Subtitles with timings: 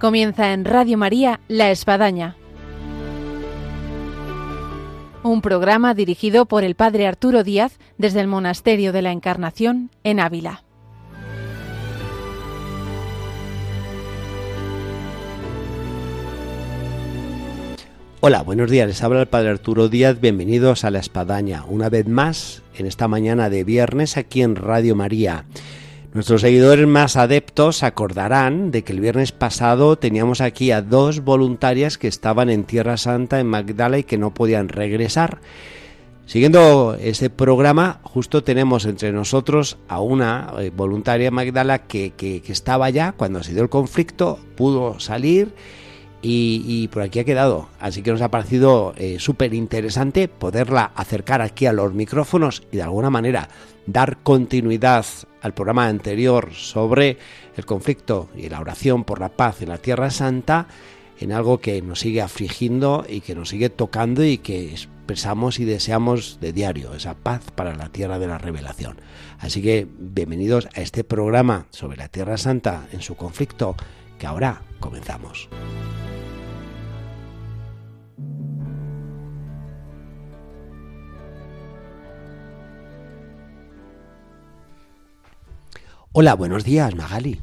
[0.00, 2.34] Comienza en Radio María La Espadaña.
[5.22, 10.18] Un programa dirigido por el Padre Arturo Díaz desde el Monasterio de la Encarnación en
[10.18, 10.64] Ávila.
[18.20, 18.88] Hola, buenos días.
[18.88, 20.18] Les habla el Padre Arturo Díaz.
[20.18, 24.96] Bienvenidos a La Espadaña, una vez más en esta mañana de viernes aquí en Radio
[24.96, 25.44] María.
[26.12, 31.98] Nuestros seguidores más adeptos acordarán de que el viernes pasado teníamos aquí a dos voluntarias
[31.98, 35.38] que estaban en Tierra Santa, en Magdala, y que no podían regresar.
[36.26, 42.86] Siguiendo ese programa, justo tenemos entre nosotros a una eh, voluntaria Magdala que, que, estaba
[42.86, 45.54] allá cuando se dio el conflicto, pudo salir
[46.22, 47.68] y, por aquí ha quedado.
[47.78, 52.76] Así que nos ha parecido eh, súper interesante poderla acercar aquí a los micrófonos y
[52.76, 53.48] de alguna manera
[53.86, 55.06] dar continuidad
[55.40, 57.16] al programa anterior sobre
[57.56, 60.68] el conflicto y la oración por la paz en la Tierra Santa
[61.20, 65.64] en algo que nos sigue afligiendo y que nos sigue tocando y que expresamos y
[65.64, 69.00] deseamos de diario, esa paz para la Tierra de la Revelación.
[69.38, 73.76] Así que bienvenidos a este programa sobre la Tierra Santa en su conflicto
[74.18, 75.48] que ahora comenzamos.
[86.12, 87.40] Hola, buenos días, Magali.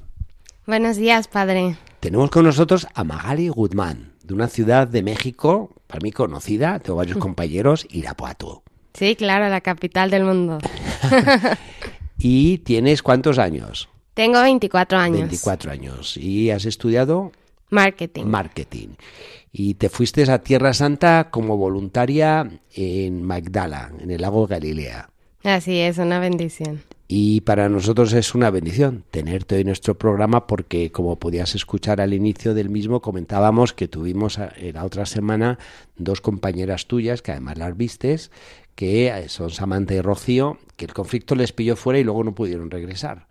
[0.66, 1.78] Buenos días, padre.
[2.02, 6.98] Tenemos con nosotros a Magali Guzmán, de una ciudad de México, para mí conocida, tengo
[6.98, 8.64] varios compañeros, Irapuato.
[8.94, 10.58] Sí, claro, la capital del mundo.
[12.18, 13.88] ¿Y tienes cuántos años?
[14.14, 15.20] Tengo 24 años.
[15.22, 16.18] 24 años.
[16.18, 17.32] ¿Y has estudiado?
[17.70, 18.26] Marketing.
[18.26, 18.90] Marketing.
[19.54, 25.10] Y te fuiste a Tierra Santa como voluntaria en Magdala, en el lago Galilea.
[25.46, 26.82] Así es, una bendición.
[27.10, 32.02] Y para nosotros es una bendición tenerte hoy en nuestro programa porque como podías escuchar
[32.02, 35.58] al inicio del mismo comentábamos que tuvimos la otra semana
[35.96, 38.30] dos compañeras tuyas que además las vistes
[38.76, 42.36] que eh, son Samantha y Rocío que el conflicto les pilló fuera y luego no
[42.36, 43.28] pudieron regresar.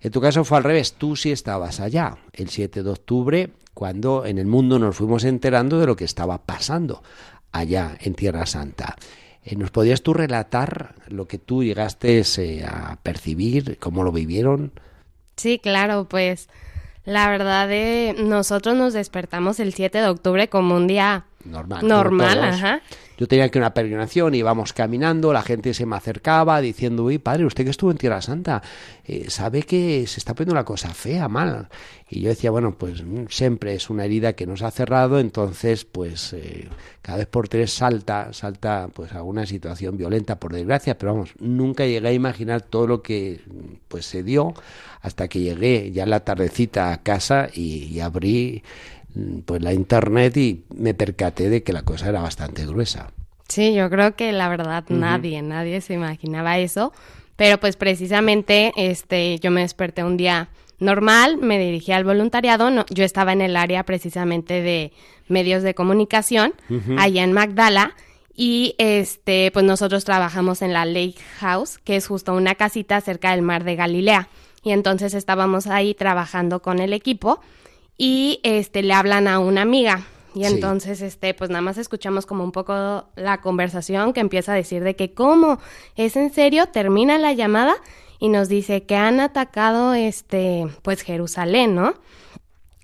[0.00, 4.24] En tu caso fue al revés, tú sí estabas allá el 7 de octubre cuando
[4.24, 7.02] en el mundo nos fuimos enterando de lo que estaba pasando
[7.50, 8.96] allá en Tierra Santa.
[9.46, 14.72] Eh, ¿Nos podrías tú relatar lo que tú llegaste eh, a percibir, cómo lo vivieron?
[15.36, 16.48] Sí, claro, pues
[17.04, 21.86] la verdad de nosotros nos despertamos el 7 de octubre como un día normal.
[21.86, 22.80] Normal, ajá.
[23.16, 27.46] Yo tenía que una peregrinación, íbamos caminando, la gente se me acercaba diciendo, uy, padre,
[27.46, 28.62] usted que estuvo en Tierra Santa,
[29.04, 31.68] eh, sabe que se está poniendo la cosa fea, mal.
[32.08, 35.84] Y yo decía, bueno, pues mm, siempre es una herida que nos ha cerrado, entonces,
[35.84, 36.68] pues eh,
[37.02, 41.30] cada vez por tres salta, salta pues a una situación violenta, por desgracia, pero vamos,
[41.38, 43.40] nunca llegué a imaginar todo lo que
[43.88, 44.54] pues se dio
[45.00, 48.62] hasta que llegué ya en la tardecita a casa y abrí
[49.44, 53.12] pues la internet y me percaté de que la cosa era bastante gruesa.
[53.48, 56.92] Sí, yo creo que la verdad nadie, nadie se imaginaba eso,
[57.36, 62.84] pero pues precisamente este yo me desperté un día normal, me dirigí al voluntariado, no,
[62.90, 64.92] yo estaba en el área precisamente de
[65.28, 66.54] medios de comunicación
[66.98, 67.94] allá en Magdala
[68.34, 73.30] y este pues nosotros trabajamos en la Lake House, que es justo una casita cerca
[73.30, 74.28] del mar de Galilea.
[74.62, 77.40] Y entonces estábamos ahí trabajando con el equipo
[77.96, 82.44] y este le hablan a una amiga y entonces este pues nada más escuchamos como
[82.44, 85.58] un poco la conversación que empieza a decir de que cómo
[85.94, 87.74] es en serio termina la llamada
[88.18, 91.94] y nos dice que han atacado este pues Jerusalén, ¿no?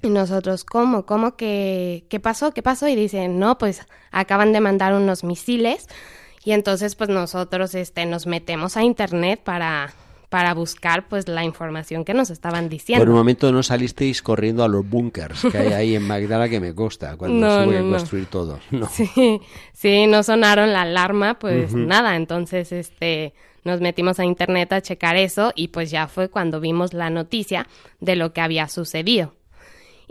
[0.03, 1.07] Y nosotros, ¿cómo?
[1.07, 2.53] ¿Cómo que qué pasó?
[2.53, 2.89] ¿Qué pasó?
[2.89, 5.89] Y dicen, "No, pues acaban de mandar unos misiles."
[6.45, 9.95] Y entonces pues nosotros este nos metemos a internet para
[10.33, 13.05] para buscar pues la información que nos estaban diciendo.
[13.05, 16.59] Por un momento no salisteis corriendo a los búnkers que hay ahí en Magdala que
[16.59, 18.59] me consta cuando se voy a construir todo.
[18.71, 18.89] No.
[18.89, 19.43] Sí,
[19.75, 25.17] sí, no sonaron la alarma, pues nada, entonces este nos metimos a internet a checar
[25.17, 27.69] eso y pues ya fue cuando vimos la noticia
[28.01, 29.35] de lo que había sucedido.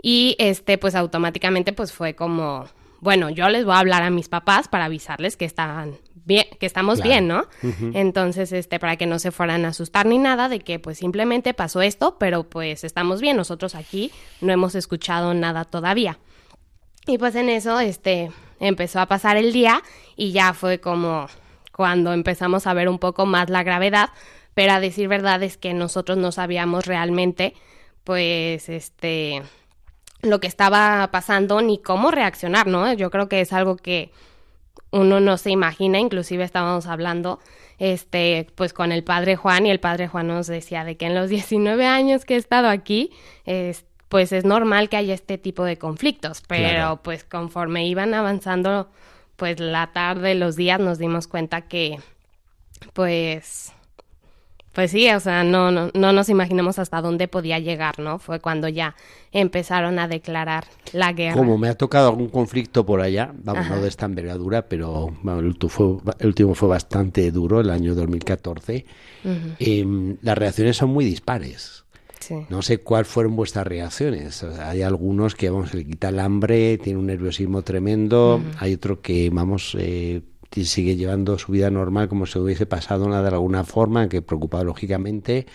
[0.00, 2.66] Y este pues automáticamente pues fue como
[3.00, 6.66] bueno, yo les voy a hablar a mis papás para avisarles que estaban bien, que
[6.66, 7.46] estamos bien, ¿no?
[7.94, 11.54] Entonces, este, para que no se fueran a asustar ni nada de que pues simplemente
[11.54, 14.10] pasó esto, pero pues estamos bien, nosotros aquí
[14.40, 16.18] no hemos escuchado nada todavía.
[17.06, 18.30] Y pues en eso, este,
[18.60, 19.82] empezó a pasar el día
[20.16, 21.26] y ya fue como
[21.72, 24.10] cuando empezamos a ver un poco más la gravedad,
[24.54, 27.54] pero a decir verdad es que nosotros no sabíamos realmente,
[28.04, 29.42] pues, este,
[30.20, 32.92] lo que estaba pasando ni cómo reaccionar, ¿no?
[32.92, 34.12] Yo creo que es algo que
[34.92, 37.40] uno no se imagina, inclusive estábamos hablando
[37.78, 41.16] este pues con el padre Juan y el padre Juan nos decía de que en
[41.16, 43.10] los 19 años que he estado aquí
[44.08, 48.90] pues es normal que haya este tipo de conflictos, pero pues conforme iban avanzando
[49.36, 51.98] pues la tarde, los días nos dimos cuenta que
[52.92, 53.72] pues
[54.72, 58.18] pues sí, o sea, no, no, no nos imaginamos hasta dónde podía llegar, ¿no?
[58.18, 58.94] Fue cuando ya
[59.30, 61.36] empezaron a declarar la guerra.
[61.36, 65.46] Como me ha tocado algún conflicto por allá, vamos, no de esta envergadura, pero el,
[65.46, 65.86] último fue,
[66.18, 68.86] el, último fue, bastante duro, el año 2014,
[69.58, 71.82] em, las reacciones son muy dispares.
[72.48, 74.42] No sé cuáles fueron vuestras reacciones.
[74.44, 78.40] hay algunos que, vamos, se le quita el hambre, tiene un nerviosismo tremendo.
[78.58, 80.22] Hay otro que, vamos, eh,
[80.52, 84.64] sigue llevando su vida normal como si hubiese pasado nada de alguna forma, que preocupado
[84.64, 85.46] lógicamente.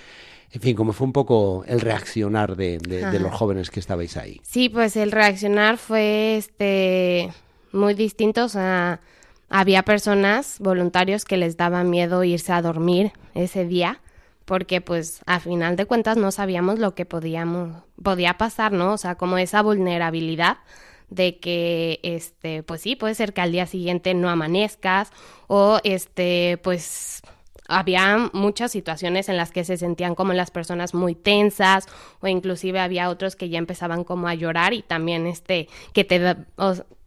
[0.51, 2.79] En fin, ¿cómo fue un poco el reaccionar de,
[3.19, 4.39] los jóvenes que estabais ahí?
[4.43, 7.29] Sí, pues el reaccionar fue este
[7.71, 8.45] muy distinto.
[8.45, 9.01] O sea,
[9.49, 14.01] había personas, voluntarios, que les daba miedo irse a dormir ese día
[14.47, 18.93] porque pues a final de cuentas no sabíamos lo que podíamos podía pasar, ¿no?
[18.93, 20.59] O sea, como esa vulnerabilidad
[21.09, 25.11] de que este pues sí puede ser que al día siguiente no amanezcas
[25.47, 27.21] o este pues
[27.69, 31.85] había muchas situaciones en las que se sentían como las personas muy tensas
[32.21, 36.35] o inclusive había otros que ya empezaban como a llorar y también este que te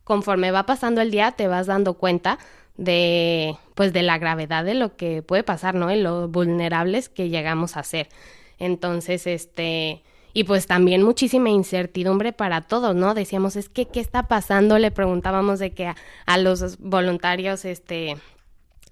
[0.05, 2.38] conforme va pasando el día te vas dando cuenta
[2.76, 5.93] de pues de la gravedad de lo que puede pasar, ¿no?
[5.93, 8.08] Y lo vulnerables que llegamos a ser.
[8.58, 10.02] Entonces, este,
[10.32, 13.15] y pues también muchísima incertidumbre para todos, ¿no?
[13.15, 14.79] Decíamos, es que, ¿qué está pasando?
[14.79, 15.93] Le preguntábamos de que
[16.27, 18.17] a, los voluntarios, este,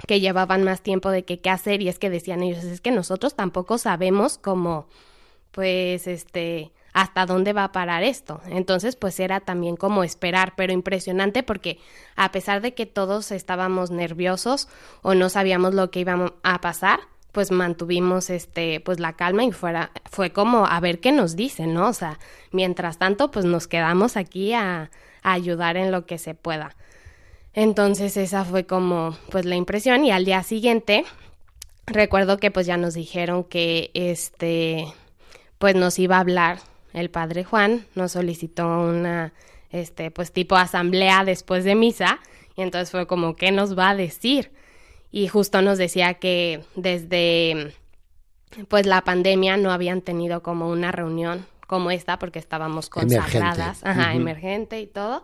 [0.07, 2.91] que llevaban más tiempo de que qué hacer y es que decían ellos, es que
[2.91, 4.89] nosotros tampoco sabemos cómo,
[5.53, 8.41] pues, este, hasta dónde va a parar esto.
[8.47, 11.79] Entonces, pues era también como esperar, pero impresionante porque
[12.17, 14.69] a pesar de que todos estábamos nerviosos
[15.03, 17.01] o no sabíamos lo que iba a pasar,
[17.33, 21.75] pues mantuvimos este pues la calma y fuera fue como a ver qué nos dicen,
[21.75, 21.89] ¿no?
[21.89, 22.19] O sea,
[22.53, 24.91] mientras tanto pues nos quedamos aquí a,
[25.23, 26.75] ayudar en lo que se pueda.
[27.53, 31.05] Entonces esa fue como pues la impresión y al día siguiente
[31.87, 34.87] recuerdo que pues ya nos dijeron que este
[35.59, 36.61] pues nos iba a hablar
[36.95, 39.33] el padre Juan, nos solicitó una
[39.71, 42.21] este pues tipo asamblea después de misa
[42.57, 44.51] y entonces fue como qué nos va a decir
[45.11, 47.75] y justo nos decía que desde
[48.69, 53.89] pues la pandemia no habían tenido como una reunión como esta porque estábamos consagradas, emergente.
[53.89, 55.23] ajá, emergente y todo.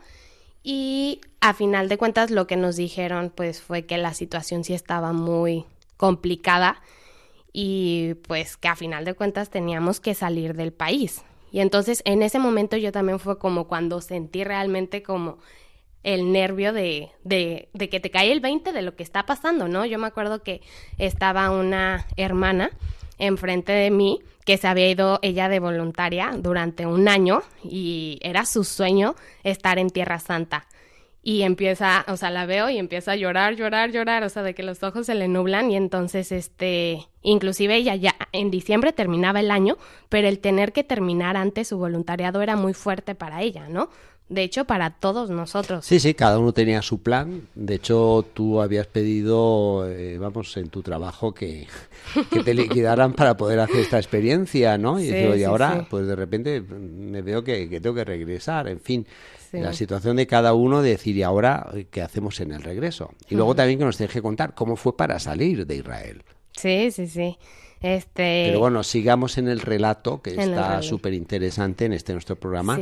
[0.63, 4.75] Y a final de cuentas lo que nos dijeron pues fue que la situación sí
[4.75, 5.65] estaba muy
[5.97, 6.83] complicada
[7.53, 11.23] y pues que a final de cuentas teníamos que salir del país.
[11.51, 15.39] Y entonces en ese momento yo también fue como cuando sentí realmente como
[16.05, 19.67] el nervio de, de, de, que te cae el 20 de lo que está pasando,
[19.67, 19.85] ¿no?
[19.85, 20.61] Yo me acuerdo que
[20.99, 22.71] estaba una hermana
[23.19, 28.45] enfrente de mí que se había ido ella de voluntaria durante un año y era
[28.45, 30.67] su sueño estar en Tierra Santa.
[31.27, 34.55] Y empieza, o sea, la veo y empieza a llorar, llorar, llorar, o sea, de
[34.55, 39.41] que los ojos se le nublan y entonces, este, inclusive ella ya en diciembre terminaba
[39.41, 39.79] el año,
[40.11, 43.89] pero el tener que terminar antes su voluntariado era muy fuerte para ella, ¿no?
[44.29, 45.85] De hecho, para todos nosotros.
[45.85, 47.49] Sí, sí, cada uno tenía su plan.
[47.55, 51.67] De hecho, tú habías pedido, eh, vamos, en tu trabajo que,
[52.31, 54.99] que, te liquidaran para poder hacer esta experiencia, ¿no?
[54.99, 59.07] Y, y ahora, pues de repente me veo que, tengo que regresar, en fin.
[59.53, 63.15] La situación de cada uno de decir, ¿y ahora qué hacemos en el regreso?
[63.29, 66.25] Y luego también que nos deje contar cómo fue para salir de Israel.
[66.57, 67.39] Sí, sí, sí.
[67.85, 68.47] Este...
[68.47, 72.81] Pero bueno, sigamos en el relato, que está súper interesante en este nuestro programa,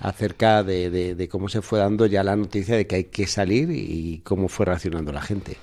[0.00, 4.22] acerca de, cómo se fue dando ya la noticia de que hay que salir y
[4.24, 5.56] cómo fue reaccionando la gente.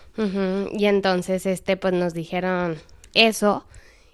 [0.72, 2.78] Y entonces, este, pues nos dijeron
[3.14, 3.66] eso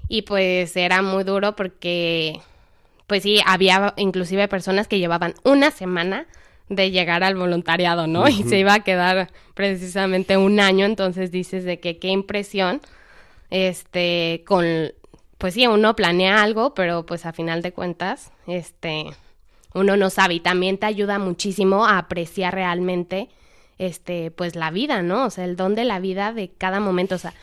[0.08, 2.40] y pues era muy duro porque,
[3.06, 6.26] pues sí, había inclusive personas que llevaban una semana
[6.68, 8.28] de llegar al voluntariado, ¿no?
[8.28, 12.82] Y se iba a quedar precisamente un año, entonces dices de que qué impresión
[13.50, 14.66] este, con,
[15.38, 19.06] pues sí, uno planea algo, pero pues a final de cuentas, este,
[19.74, 23.30] uno no sabe y también te ayuda muchísimo a apreciar realmente,
[23.78, 25.26] este, pues la vida, ¿no?
[25.26, 27.34] O sea, el don de la vida de cada momento, o sea,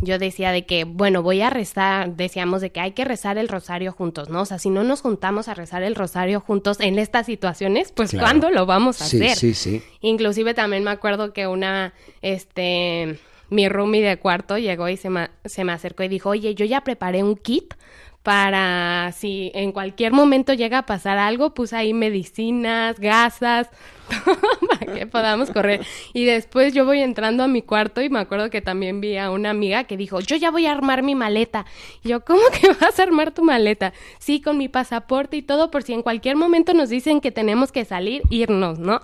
[0.00, 3.48] yo decía de que, bueno, voy a rezar, decíamos de que hay que rezar el
[3.48, 4.40] rosario juntos, ¿no?
[4.40, 8.12] O sea, si no nos juntamos a rezar el rosario juntos en estas situaciones, pues
[8.12, 9.36] ¿cuándo lo vamos a hacer?
[9.36, 9.82] Sí, sí.
[10.00, 11.92] Inclusive también me acuerdo que una,
[12.22, 13.18] este,
[13.52, 16.64] mi roomie de cuarto llegó y se me, se me acercó y dijo, oye, yo
[16.64, 17.74] ya preparé un kit
[18.22, 23.68] para si en cualquier momento llega a pasar algo, puse ahí medicinas, gasas,
[24.70, 25.84] para que podamos correr.
[26.12, 29.30] Y después yo voy entrando a mi cuarto y me acuerdo que también vi a
[29.30, 31.66] una amiga que dijo, yo ya voy a armar mi maleta.
[32.04, 33.92] Y yo, ¿cómo que vas a armar tu maleta?
[34.18, 37.72] Sí, con mi pasaporte y todo, por si en cualquier momento nos dicen que tenemos
[37.72, 39.00] que salir, irnos, ¿no?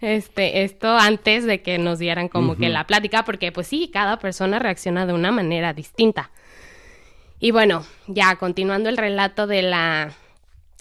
[0.00, 4.18] Este, esto antes de que nos dieran como que la plática, porque pues sí, cada
[4.18, 6.30] persona reacciona de una manera distinta.
[7.38, 10.14] Y bueno, ya continuando el relato de la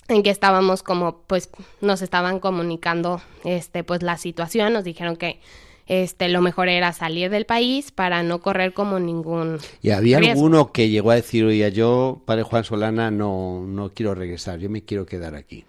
[0.08, 1.50] en que estábamos como pues
[1.82, 5.40] nos estaban comunicando este pues la situación, nos dijeron que
[5.88, 10.72] este lo mejor era salir del país para no correr como ningún Y había alguno
[10.72, 14.84] que llegó a decir, "Oye, yo, padre Juan Solana, no no quiero regresar, yo me
[14.84, 15.66] quiero quedar aquí."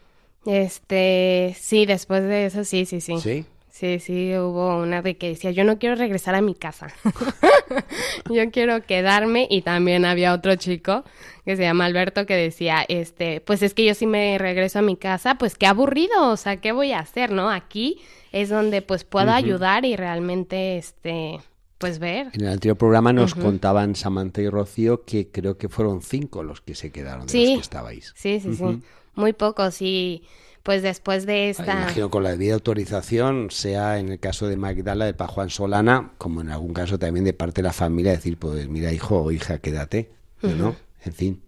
[0.47, 3.19] Este, sí, después de eso sí, sí, sí.
[3.21, 3.45] ¿Sí?
[3.77, 6.87] Sí, sí, hubo una de que decía, yo no quiero regresar a mi casa,
[8.31, 11.05] yo quiero quedarme y también había otro chico
[11.45, 14.83] que se llama Alberto que decía, este, pues es que yo sí me regreso a
[14.83, 17.51] mi casa, pues qué aburrido, o sea, ¿qué voy a hacer, no?
[17.51, 18.01] Aquí
[18.33, 21.41] es donde pues puedo ayudar y realmente, este,
[21.77, 22.29] pues ver.
[22.33, 26.63] En el anterior programa nos contaban Samantha y Rocío que creo que fueron cinco los
[26.63, 28.15] que se quedaron de sí, los que estabais.
[28.17, 28.81] Sí, sí, sí,
[29.17, 30.23] muy pocos y
[30.63, 31.83] pues después de esta...
[31.83, 36.11] Imagino con la debida autorización, sea en el caso de Magdala, de Pa Juan Solana,
[36.19, 39.31] como en algún caso también de parte de la familia, decir, pues mira, hijo o
[39.31, 40.11] hija, quédate,
[40.43, 40.75] ¿no?
[41.05, 41.41] En fin.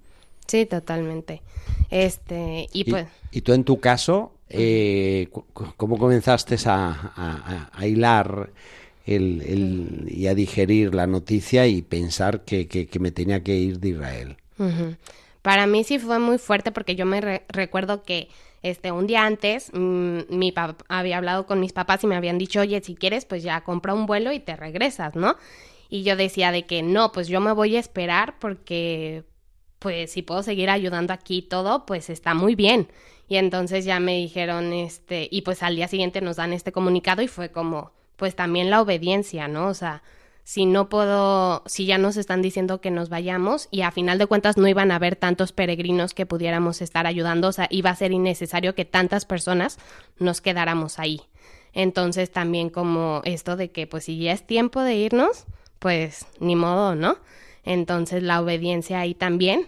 [0.46, 1.42] Sí, totalmente.
[1.90, 3.08] Este, y, pues...
[3.32, 8.50] Y tú en tu caso, eh, ¿cómo comenzaste a, a, hilar
[9.04, 13.80] el, el, y a digerir la noticia y pensar que, que, me tenía que ir
[13.80, 14.36] de Israel?
[15.42, 18.28] Para mí sí fue muy fuerte porque yo me recuerdo que
[18.62, 22.38] este, un día antes, mm, mi papá había hablado con mis papás y me habían
[22.38, 25.36] dicho, oye, si quieres, pues ya compra un vuelo y te regresas, ¿no?
[25.88, 29.24] Y yo decía de que no, pues yo me voy a esperar porque,
[29.78, 32.88] pues si puedo seguir ayudando aquí todo, pues está muy bien.
[33.28, 37.22] Y entonces ya me dijeron, este, y pues al día siguiente nos dan este comunicado
[37.22, 39.68] y fue como, pues también la obediencia, ¿no?
[39.68, 40.02] O sea,
[40.48, 44.24] si no puedo, si ya nos están diciendo que nos vayamos y a final de
[44.24, 47.94] cuentas no iban a haber tantos peregrinos que pudiéramos estar ayudando, o sea, iba a
[47.94, 49.78] ser innecesario que tantas personas
[50.18, 51.20] nos quedáramos ahí.
[51.74, 55.44] Entonces también como esto de que pues si ya es tiempo de irnos,
[55.80, 57.18] pues ni modo, ¿no?
[57.62, 59.66] Entonces la obediencia ahí también,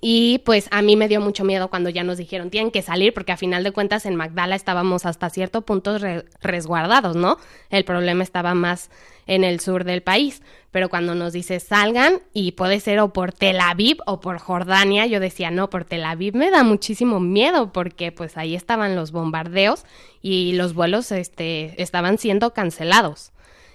[0.00, 3.12] y pues a mí me dio mucho miedo cuando ya nos dijeron tienen que salir
[3.12, 5.98] porque a final de cuentas en Magdala estábamos hasta cierto punto
[6.40, 7.38] resguardados, ¿no?
[7.70, 8.88] El problema estaba más
[9.26, 13.32] en el sur del país, pero cuando nos dice salgan y puede ser o por
[13.32, 17.72] Tel Aviv o por Jordania, yo decía no, por Tel Aviv me da muchísimo miedo
[17.72, 19.84] porque pues ahí estaban los bombardeos
[20.22, 23.32] y los vuelos este, estaban siendo cancelados.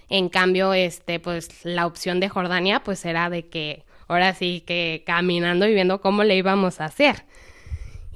[0.08, 5.04] En cambio, este, pues la opción de Jordania pues era de que ahora sí que
[5.06, 7.24] caminando y viendo cómo le íbamos a hacer.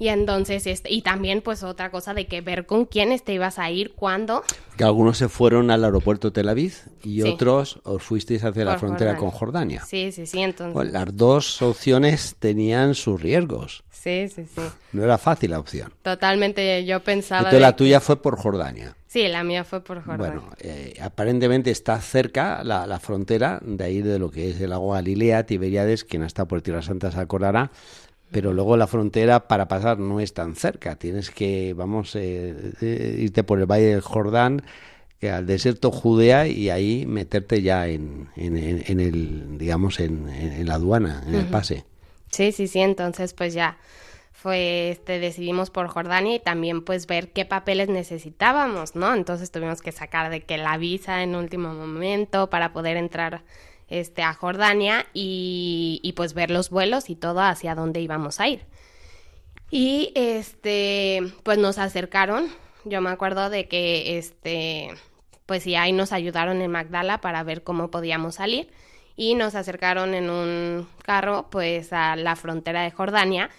[0.00, 3.58] Y entonces, este, y también pues otra cosa de que ver con quiénes te ibas
[3.58, 4.42] a ir, cuándo.
[4.78, 6.72] Que algunos se fueron al aeropuerto Tel Aviv
[7.04, 9.84] y otros os fuisteis hacia la frontera con Jordania.
[9.84, 10.90] Sí, sí, sí, entonces.
[10.90, 13.84] las dos opciones tenían sus riesgos.
[13.90, 14.62] Sí, sí, sí.
[14.92, 15.92] No era fácil la opción.
[16.00, 17.40] Totalmente, yo pensaba...
[17.40, 18.96] Entonces la tuya fue por Jordania.
[19.06, 20.40] Sí, la mía fue por Jordania.
[20.40, 24.70] Bueno, eh, aparentemente está cerca la, la, frontera, de ahí de lo que es el
[24.70, 27.70] lago Galilea, Tiberíades, quien está por Tierra Santa se acordará,
[28.30, 33.16] pero luego la frontera para pasar no es tan cerca, tienes que, vamos, eh, eh,
[33.18, 34.62] irte por el Valle del Jordán,
[35.18, 40.74] que al desierto Judea y ahí meterte ya en, en, en, el, digamos, en, la
[40.74, 41.84] aduana, en el pase.
[42.30, 43.76] Sí, sí, sí, entonces pues ya
[44.32, 49.14] fue, este, decidimos por Jordania y también pues ver qué papeles necesitábamos, ¿no?
[49.14, 53.42] Entonces tuvimos que sacar de que la visa en último momento para poder entrar
[53.90, 58.48] este, a Jordania y, y pues ver los vuelos y todo hacia dónde íbamos a
[58.48, 58.64] ir.
[59.70, 62.48] Y este, pues nos acercaron,
[62.84, 64.88] yo me acuerdo de que este,
[65.46, 68.70] pues sí, ahí nos ayudaron en Magdala para ver cómo podíamos salir.
[69.16, 73.50] Y nos acercaron en un carro pues a la frontera de Jordania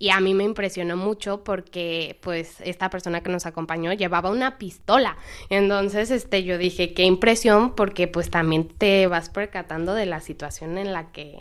[0.00, 4.56] y a mí me impresionó mucho porque pues esta persona que nos acompañó llevaba una
[4.56, 5.18] pistola.
[5.50, 10.78] Entonces, este yo dije, qué impresión porque pues también te vas percatando de la situación
[10.78, 11.38] en la que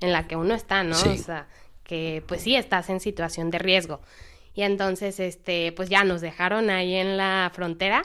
[0.00, 0.96] en la que uno está, ¿no?
[0.96, 1.46] O sea,
[1.84, 4.00] que pues sí estás en situación de riesgo.
[4.54, 8.02] Y entonces este pues ya nos dejaron ahí en la frontera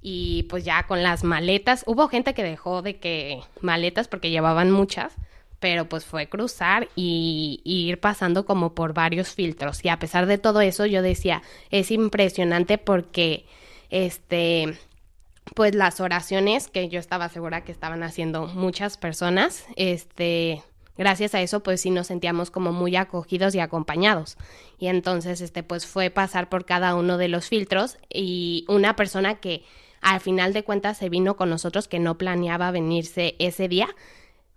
[0.00, 4.70] y pues ya con las maletas, hubo gente que dejó de que maletas porque llevaban
[4.70, 5.14] muchas,
[5.62, 9.84] pero pues fue cruzar y, ir pasando como por varios filtros.
[9.84, 11.40] Y a pesar de todo eso, yo decía,
[11.70, 13.46] es impresionante porque,
[13.88, 14.76] este,
[15.54, 20.64] pues las oraciones que yo estaba segura que estaban haciendo muchas personas, este,
[20.98, 24.38] gracias a eso pues sí nos sentíamos como muy acogidos y acompañados.
[24.80, 29.36] Y entonces este pues fue pasar por cada uno de los filtros y una persona
[29.36, 29.62] que
[30.00, 33.88] al final de cuentas se vino con nosotros que no planeaba venirse ese día.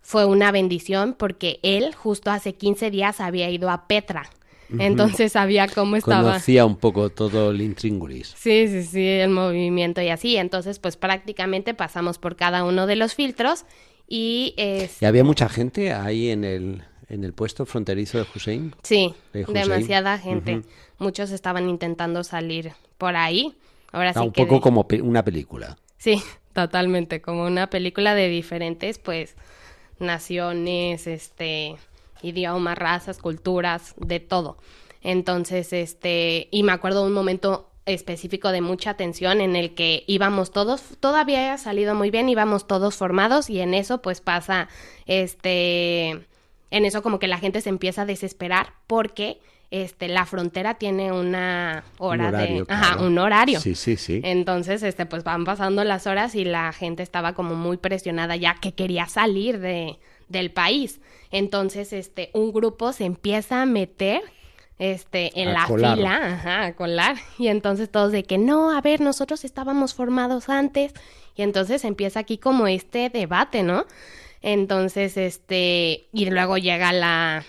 [0.05, 4.29] Fue una bendición porque él justo hace 15 días había ido a Petra.
[4.77, 6.29] Entonces sabía cómo estaba.
[6.29, 8.35] Conocía un poco todo el intríngulis.
[8.37, 10.37] Sí, sí, sí, el movimiento y así.
[10.37, 13.65] Entonces, pues prácticamente pasamos por cada uno de los filtros
[14.07, 14.53] y...
[14.57, 15.01] Es...
[15.01, 18.75] ¿Y había mucha gente ahí en el, en el puesto fronterizo de Hussein?
[18.83, 20.61] Sí, demasiada gente.
[20.99, 23.55] Muchos estaban intentando salir por ahí.
[23.91, 25.77] Ahora sí un poco como una película.
[25.97, 26.21] Sí,
[26.53, 29.35] totalmente, como una película de diferentes, pues,
[29.99, 31.77] naciones, este,
[32.21, 34.57] idiomas, razas, culturas, de todo.
[35.01, 40.51] Entonces, este, y me acuerdo un momento específico de mucha tensión en el que íbamos
[40.51, 44.67] todos, todavía había salido muy bien, íbamos todos formados y en eso pues pasa,
[45.05, 46.25] este,
[46.71, 49.39] en eso como que la gente se empieza a desesperar porque
[49.83, 53.59] este, la frontera tiene una hora de, ajá, un horario.
[53.59, 54.21] Sí, sí, sí.
[54.23, 58.55] Entonces, este, pues van pasando las horas y la gente estaba como muy presionada ya
[58.55, 59.97] que quería salir de,
[60.29, 61.01] del país.
[61.29, 64.21] Entonces, este, un grupo se empieza a meter
[64.79, 67.17] este, en la fila, ajá, a colar.
[67.37, 70.93] Y entonces todos de que no, a ver, nosotros estábamos formados antes.
[71.35, 73.85] Y entonces empieza aquí como este debate, ¿no?
[74.41, 77.43] Entonces, este, y luego llega la,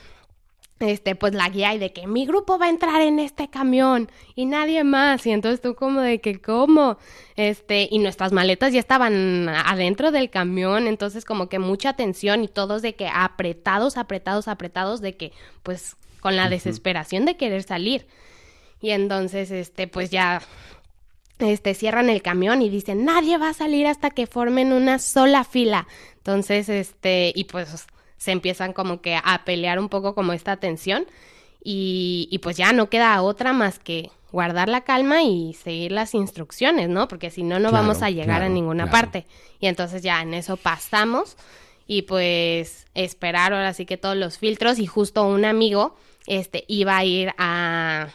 [0.79, 4.11] este, pues la guía y de que mi grupo va a entrar en este camión
[4.35, 5.27] y nadie más.
[5.27, 6.99] Y entonces tú como de que, ¿cómo?
[7.37, 12.49] Este, y nuestras maletas ya estaban adentro del camión, entonces como que mucha tensión y
[12.49, 18.07] todos de que apretados, apretados, apretados, de que, pues, con la desesperación de querer salir.
[18.81, 20.43] Y entonces, este, pues ya,
[21.39, 25.45] este, cierran el camión y dicen, nadie va a salir hasta que formen una sola
[25.45, 25.87] fila.
[26.19, 31.07] Entonces, este, y pues se empiezan como que a pelear un poco como esta tensión
[31.63, 36.15] y, y pues ya no queda otra más que guardar la calma y seguir las
[36.15, 37.09] instrucciones, ¿no?
[37.09, 39.27] Porque si no, no vamos a llegar a ninguna parte.
[39.61, 41.37] Y entonces ya en eso pasamos
[41.87, 46.97] y pues esperar ahora sí que todos los filtros y justo un amigo este iba
[46.97, 48.09] a ir a,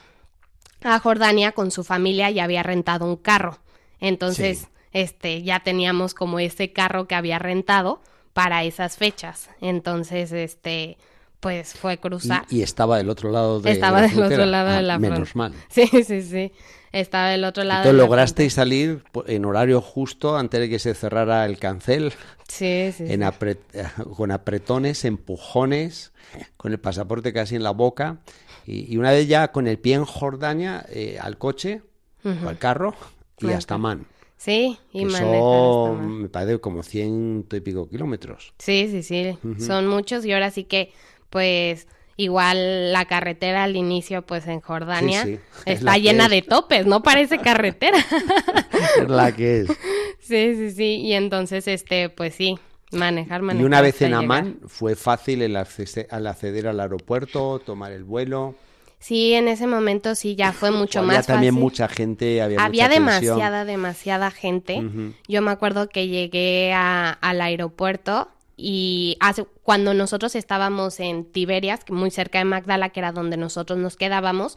[0.84, 3.60] a Jordania con su familia y había rentado un carro.
[4.00, 8.02] Entonces, este ya teníamos como ese carro que había rentado
[8.34, 9.50] para esas fechas.
[9.60, 10.98] Entonces, este,
[11.40, 12.46] pues fue cruzar.
[12.50, 15.54] Y, estaba del otro lado de Estaba del otro lado de ah, la Menos mal.
[15.70, 16.52] Sí, sí, sí.
[16.92, 17.82] Estaba del otro lado.
[17.82, 22.14] Entonces lograsteis salir en horario justo antes de que se cerrara el cancel.
[22.48, 23.06] Sí, sí.
[23.08, 23.24] En
[24.16, 26.12] con apretones, empujones,
[26.58, 28.20] con el pasaporte casi en la boca.
[28.66, 31.82] Y, una vez ya con el pie en Jordania, eh, al coche,
[32.24, 32.94] o al carro,
[33.40, 34.06] y hasta Man.
[34.42, 38.56] Sí, y son, me parece, como ciento y pico kilómetros.
[38.58, 40.92] Sí, sí, sí, son muchos y ahora sí que,
[41.30, 45.28] pues, igual la carretera al inicio, pues, en Jordania
[45.68, 48.00] está llena de topes, no parece carretera.
[49.00, 49.68] es la que es.
[50.22, 52.58] Sí, sí, sí, y entonces, este, pues sí,
[52.92, 53.62] manejar, manejar.
[53.62, 58.56] Y una vez en Amán, ¿fue fácil el al acceder al aeropuerto, tomar el vuelo?
[59.02, 62.88] Sí, en ese momento sí ya fue mucho había más también mucha gente, había, había
[62.88, 64.80] demasiada, demasiada gente.
[65.28, 72.12] Yo me acuerdo que llegué al aeropuerto y hace, cuando nosotros estábamos en Tiberias, muy
[72.12, 74.56] cerca de Magdala, que era donde nosotros nos quedábamos,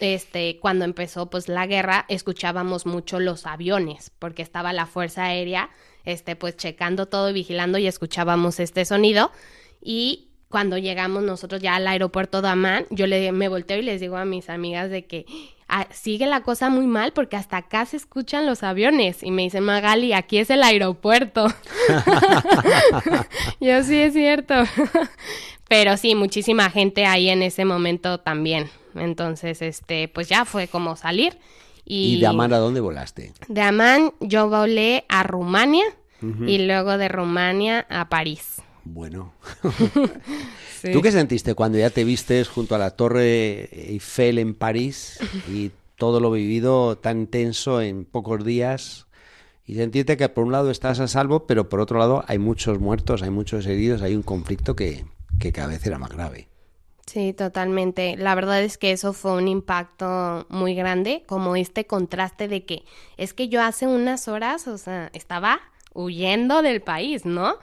[0.00, 5.68] este, cuando empezó pues la guerra, escuchábamos mucho los aviones, porque estaba la Fuerza Aérea,
[6.06, 9.32] este, pues checando todo y vigilando y escuchábamos este sonido.
[9.82, 14.00] Y cuando llegamos nosotros ya al aeropuerto de Amán, yo le, me volteo y les
[14.00, 15.26] digo a mis amigas de que
[15.68, 19.22] ah, sigue la cosa muy mal porque hasta acá se escuchan los aviones.
[19.22, 21.48] Y me dicen, Magali, aquí es el aeropuerto.
[23.60, 24.54] yo sí es cierto.
[25.68, 28.70] Pero sí, muchísima gente ahí en ese momento también.
[28.94, 31.36] Entonces, este, pues ya fue como salir.
[31.84, 33.32] ¿Y, de Amán a dónde volaste?
[33.48, 35.84] De Amán yo volé a Rumania
[36.46, 38.62] y luego de Rumania a París.
[38.86, 39.32] Bueno.
[40.92, 45.18] ¿Tú qué sentiste cuando ya te vistes junto a la Torre Eiffel en París
[45.48, 49.06] y todo lo vivido tan tenso en pocos días?
[49.66, 52.78] Y sentirte que por un lado estás a salvo, pero por otro lado hay muchos
[52.78, 55.04] muertos, hay muchos heridos, hay un conflicto que,
[55.40, 56.48] que cada vez era más grave.
[57.06, 58.16] Sí, totalmente.
[58.16, 62.84] La verdad es que eso fue un impacto muy grande, como este contraste de que
[63.16, 65.60] es que yo hace unas horas, o sea, estaba
[65.92, 67.56] huyendo del país, ¿no?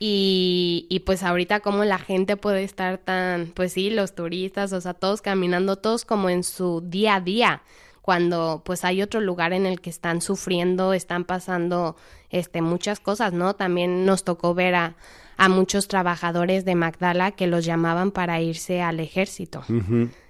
[0.00, 4.80] Y, y, pues ahorita como la gente puede estar tan, pues sí, los turistas, o
[4.80, 7.62] sea, todos caminando, todos como en su día a día.
[8.02, 11.94] cuando pues hay otro lugar en el que están sufriendo, están pasando
[12.30, 13.54] este muchas cosas, ¿no?
[13.54, 14.96] También nos tocó ver a,
[15.36, 19.62] a muchos trabajadores de Magdala que los llamaban para irse al ejército.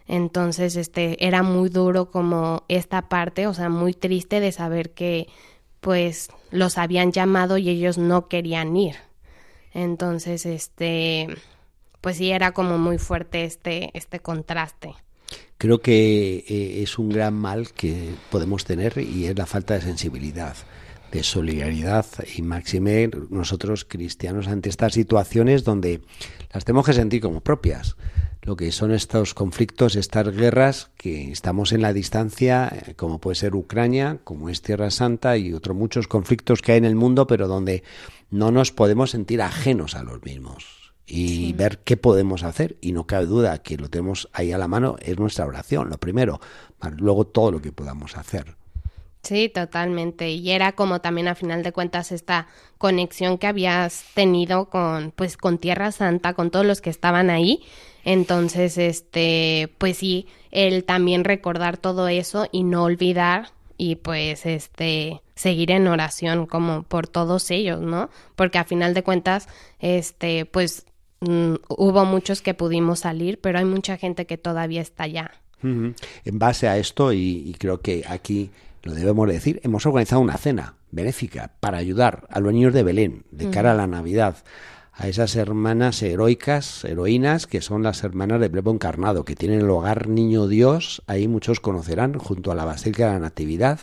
[0.06, 5.28] Entonces, este, era muy duro como esta parte, o sea, muy triste de saber que
[5.80, 8.96] pues los habían llamado y ellos no querían ir.
[9.78, 11.28] Entonces, este,
[12.00, 14.94] pues sí era como muy fuerte este, este contraste.
[15.56, 19.82] Creo que eh, es un gran mal que podemos tener y es la falta de
[19.82, 20.56] sensibilidad,
[21.12, 26.00] de solidaridad y máxime nosotros cristianos ante estas situaciones donde
[26.52, 27.96] las tenemos que sentir como propias
[28.42, 33.34] lo que son estos conflictos, estas guerras que estamos en la distancia, eh, como puede
[33.34, 37.26] ser Ucrania, como es Tierra Santa y otros muchos conflictos que hay en el mundo,
[37.26, 37.82] pero donde
[38.30, 42.76] no nos podemos sentir ajenos a los mismos y ver qué podemos hacer.
[42.80, 45.98] Y no cabe duda que lo tenemos ahí a la mano, es nuestra oración, lo
[45.98, 46.40] primero,
[46.98, 48.56] luego todo lo que podamos hacer.
[49.22, 50.30] Sí, totalmente.
[50.30, 52.46] Y era como también a final de cuentas esta
[52.78, 57.62] conexión que habías tenido con, pues, con Tierra Santa, con todos los que estaban ahí.
[58.04, 65.22] Entonces, este, pues sí, el también recordar todo eso y no olvidar y pues este
[65.34, 68.10] seguir en oración como por todos ellos, ¿no?
[68.34, 70.84] Porque a final de cuentas, este, pues
[71.20, 75.30] mm, hubo muchos que pudimos salir, pero hay mucha gente que todavía está allá.
[75.60, 78.50] En base a esto, y, creo que aquí
[78.84, 83.24] lo debemos decir, hemos organizado una cena benéfica para ayudar a los niños de Belén
[83.32, 84.36] de cara a la Navidad
[84.98, 89.70] a esas hermanas heroicas, heroínas, que son las hermanas de Brevo Encarnado, que tienen el
[89.70, 93.78] hogar Niño Dios, ahí muchos conocerán, junto a la Basílica de la Natividad.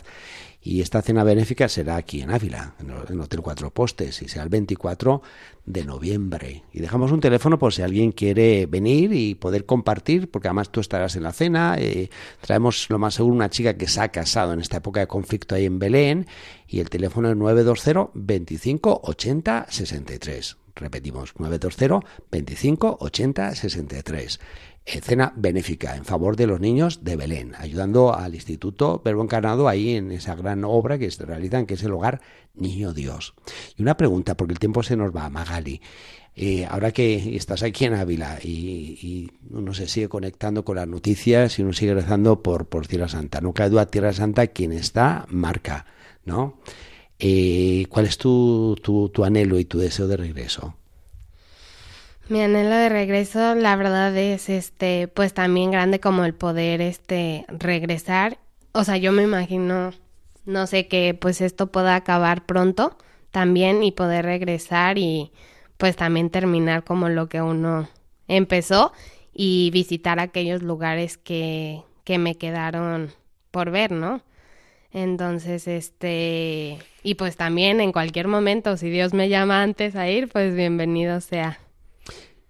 [0.60, 4.42] Y esta cena benéfica será aquí en Ávila, en el Hotel Cuatro Postes, y será
[4.42, 5.22] el 24
[5.64, 6.64] de noviembre.
[6.72, 10.80] Y dejamos un teléfono por si alguien quiere venir y poder compartir, porque además tú
[10.80, 11.76] estarás en la cena.
[11.78, 12.10] Eh,
[12.42, 15.54] traemos lo más seguro una chica que se ha casado en esta época de conflicto
[15.54, 16.26] ahí en Belén,
[16.68, 20.65] y el teléfono es 920 25 80 63.
[20.76, 24.40] Repetimos, 920 25 80 63.
[24.86, 29.96] Cena benéfica en favor de los niños de Belén, ayudando al Instituto Verbo Encarnado ahí
[29.96, 32.20] en esa gran obra que se realizan, que es el hogar
[32.54, 33.34] Niño Dios.
[33.76, 35.80] Y una pregunta, porque el tiempo se nos va, Magali.
[36.38, 41.58] Eh, ahora que estás aquí en Ávila y, uno se sigue conectando con las noticias
[41.58, 45.24] y uno sigue rezando por, por Tierra Santa, no cae duda, Tierra Santa, quien está,
[45.30, 45.86] marca,
[46.26, 46.58] ¿no?
[47.18, 50.74] Eh, ¿Cuál es tu, tu, anhelo y tu deseo de regreso?
[52.28, 57.46] Mi anhelo de regreso, la verdad es, este, pues también grande como el poder, este,
[57.48, 58.38] regresar.
[58.72, 59.92] O sea, yo me imagino,
[60.44, 62.98] no sé, que pues esto pueda acabar pronto
[63.30, 65.32] también y poder regresar y
[65.76, 67.88] pues también terminar como lo que uno
[68.28, 68.92] empezó
[69.32, 73.12] y visitar aquellos lugares que, que me quedaron
[73.50, 74.22] por ver, ¿no?
[74.96, 80.26] Entonces, este, y pues también en cualquier momento, si Dios me llama antes a ir,
[80.26, 81.60] pues bienvenido sea.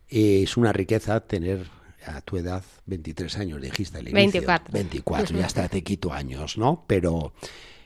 [0.08, 1.66] Es una riqueza tener
[2.06, 4.42] a tu edad 23 años, dijiste al inicio.
[4.42, 4.72] 24.
[4.72, 6.84] 24, ya hasta te quito años, ¿no?
[6.86, 7.32] Pero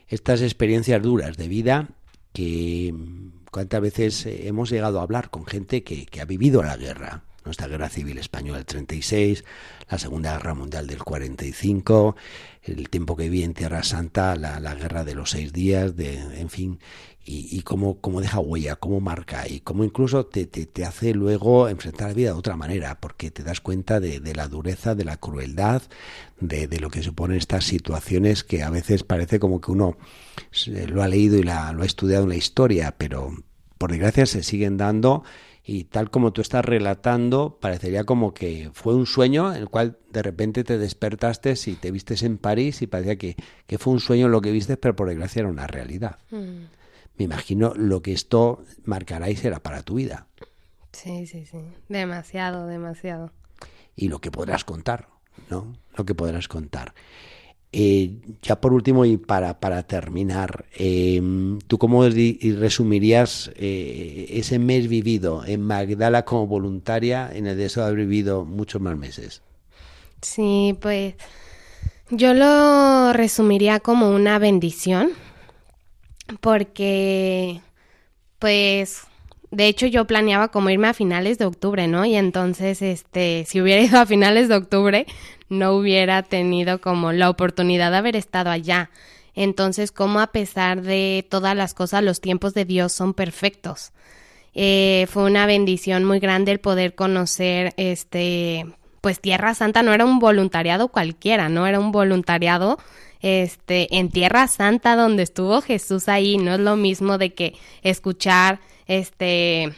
[0.08, 1.88] estas experiencias duras de vida
[2.34, 2.92] que
[3.50, 7.68] cuántas veces hemos llegado a hablar con gente que, que ha vivido la guerra, nuestra
[7.68, 9.44] guerra civil española del 36,
[9.90, 12.16] la Segunda Guerra Mundial del 45,
[12.62, 16.50] el tiempo que vi en Tierra Santa, la, guerra de los seis días, de, en
[16.50, 16.78] fin,
[17.24, 21.68] y, y cómo, cómo, deja huella, cómo marca, y cómo incluso te, te, hace luego
[21.68, 25.04] enfrentar la vida de otra manera, porque te das cuenta de, de la dureza, de
[25.04, 25.82] la crueldad,
[26.40, 29.96] de, de, lo que suponen estas situaciones que a veces parece como que uno
[30.66, 33.32] lo ha leído y la, lo ha estudiado en la historia, pero
[33.78, 35.22] por desgracia se siguen dando
[35.64, 39.98] y tal como tú estás relatando, parecería como que fue un sueño en el cual
[40.10, 44.00] de repente te despertaste y te vistes en París y parecía que, que fue un
[44.00, 46.18] sueño lo que viste, pero por desgracia era una realidad.
[46.30, 46.64] Mm.
[47.18, 50.26] Me imagino lo que esto marcará y será para tu vida.
[50.92, 51.58] Sí, sí, sí.
[51.88, 53.32] Demasiado, demasiado.
[53.94, 55.08] Y lo que podrás contar,
[55.50, 55.76] ¿no?
[55.96, 56.94] Lo que podrás contar.
[57.72, 64.88] Eh, ya por último y para, para terminar, em, ¿tú cómo resumirías eh, ese mes
[64.88, 69.42] vivido en Magdala como voluntaria en el deseo de haber vivido muchos más meses?
[70.20, 71.14] Sí, pues
[72.10, 75.10] yo lo resumiría como una bendición
[76.40, 77.60] porque
[78.40, 79.02] pues
[79.52, 82.04] de hecho yo planeaba como irme a finales de octubre, ¿no?
[82.04, 85.06] Y entonces este si hubiera ido a finales de octubre
[85.50, 88.90] no hubiera tenido como la oportunidad de haber estado allá.
[89.34, 93.92] Entonces, como a pesar de todas las cosas, los tiempos de Dios son perfectos.
[94.54, 98.66] Eh, fue una bendición muy grande el poder conocer este
[99.00, 102.78] pues Tierra Santa no era un voluntariado cualquiera, no era un voluntariado
[103.22, 106.38] este, en Tierra Santa, donde estuvo Jesús ahí.
[106.38, 109.72] No es lo mismo de que escuchar, este,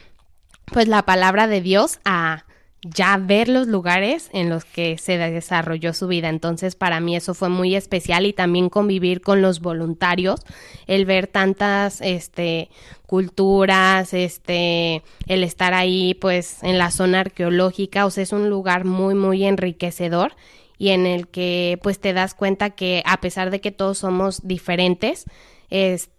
[0.66, 2.44] pues la palabra de Dios a
[2.84, 6.28] ya ver los lugares en los que se desarrolló su vida.
[6.28, 10.40] Entonces, para mí eso fue muy especial y también convivir con los voluntarios,
[10.86, 12.70] el ver tantas este
[13.06, 18.84] culturas, este el estar ahí pues en la zona arqueológica, o sea, es un lugar
[18.84, 20.34] muy muy enriquecedor
[20.78, 24.40] y en el que pues te das cuenta que a pesar de que todos somos
[24.46, 25.26] diferentes,
[25.70, 26.10] este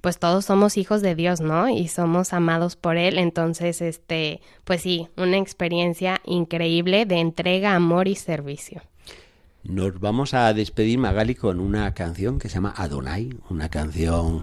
[0.00, 1.68] pues todos somos hijos de Dios, ¿no?
[1.68, 3.18] Y somos amados por Él.
[3.18, 8.82] Entonces, este, pues sí, una experiencia increíble de entrega, amor y servicio.
[9.62, 14.42] Nos vamos a despedir, Magali, con una canción que se llama Adonai, una canción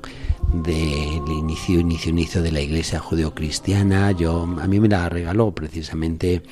[0.53, 4.11] del inicio, inicio, inicio de la iglesia judeocristiana.
[4.11, 6.43] Yo, a mí me la regaló precisamente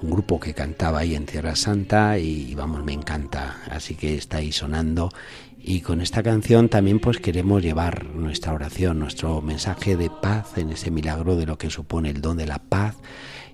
[0.00, 3.58] un grupo que cantaba ahí en Tierra Santa y vamos, me encanta.
[3.70, 5.10] Así que está ahí sonando
[5.66, 10.68] y con esta canción también pues queremos llevar nuestra oración, nuestro mensaje de paz en
[10.70, 12.96] ese milagro de lo que supone el don de la paz.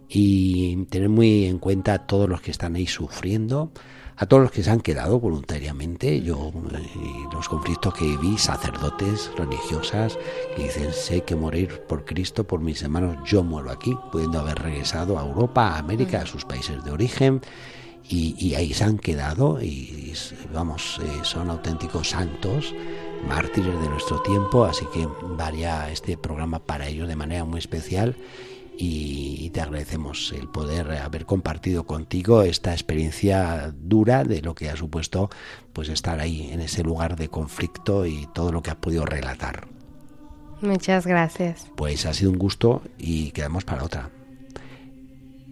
[0.08, 3.70] Y tener muy en cuenta a todos los que están ahí sufriendo,
[4.16, 6.80] a todos los que se han quedado voluntariamente, yo eh,
[7.32, 10.18] los conflictos que vi, sacerdotes, religiosas,
[10.56, 14.58] que dicen sé que morir por Cristo, por mis hermanos, yo muero aquí, pudiendo haber
[14.58, 17.40] regresado a Europa, a América, a sus países de origen
[18.10, 20.12] y, ahí se han quedado y,
[20.52, 22.74] vamos, eh, son auténticos santos,
[23.28, 28.16] mártires de nuestro tiempo, así que varía este programa para ellos de manera muy especial
[28.76, 34.76] y, te agradecemos el poder haber compartido contigo esta experiencia dura de lo que ha
[34.76, 35.28] supuesto
[35.72, 39.66] pues estar ahí en ese lugar de conflicto y todo lo que has podido relatar.
[40.60, 41.66] Muchas gracias.
[41.76, 44.10] Pues ha sido un gusto y quedamos para otra.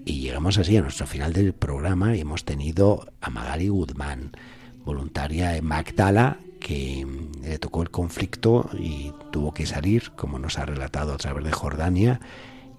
[0.08, 4.32] Y llegamos así a nuestro final del programa y hemos tenido a Magali Guzmán,
[4.82, 7.06] voluntaria en Magdala, que
[7.42, 11.52] le tocó el conflicto y tuvo que salir, como nos ha relatado a través de
[11.52, 12.20] Jordania,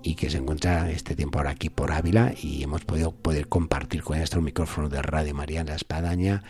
[0.01, 4.01] y que se encuentra este tiempo ahora aquí por Ávila y hemos podido poder compartir
[4.01, 6.41] con nuestro micrófono de Radio María en la Espadaña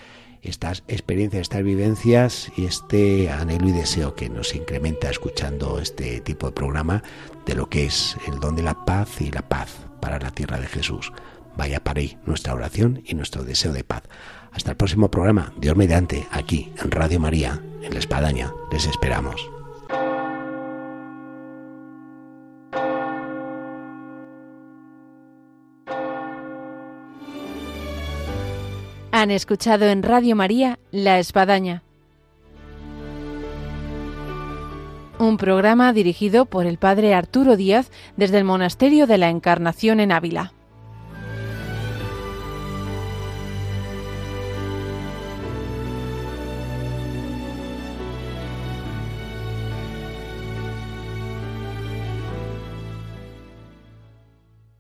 [0.44, 6.48] estas experiencias, estas vivencias y este anhelo y deseo que nos incrementa escuchando este tipo
[6.48, 7.04] de programa
[7.46, 10.60] de lo que es el don de la paz y la paz para la tierra
[10.60, 11.12] de Jesús.
[11.58, 14.04] Vaya para ahí nuestra oración y nuestro deseo de paz.
[14.52, 18.54] Hasta el próximo programa, Dios mediante, aquí en Radio María, en la Espadaña.
[18.72, 19.50] Les esperamos.
[29.12, 31.84] Han escuchado en Radio María La Espadaña
[35.20, 40.12] un programa dirigido por el padre Arturo Díaz desde el Monasterio de la Encarnación en
[40.12, 40.54] Ávila.